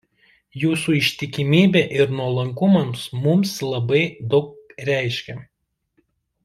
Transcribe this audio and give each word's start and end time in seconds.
Jūsų 0.61 0.95
ištikimybė 0.99 1.83
ir 1.99 2.15
nuolankumas 2.21 3.05
Mums 3.27 3.55
labai 3.75 4.03
daug 4.35 4.77
reiškia. 4.93 5.41